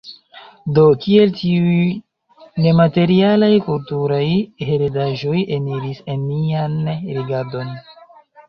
[0.77, 1.83] Do kiel tiuj
[2.65, 4.25] nematerialaj kulturaj
[4.71, 6.83] heredaĵoj eniris en nian
[7.21, 7.75] rigardon?